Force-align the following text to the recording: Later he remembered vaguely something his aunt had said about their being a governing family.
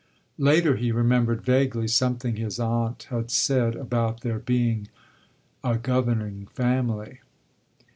Later 0.39 0.77
he 0.77 0.91
remembered 0.91 1.43
vaguely 1.43 1.87
something 1.87 2.35
his 2.37 2.59
aunt 2.59 3.03
had 3.11 3.29
said 3.29 3.75
about 3.75 4.21
their 4.21 4.39
being 4.39 4.87
a 5.63 5.77
governing 5.77 6.47
family. 6.47 7.19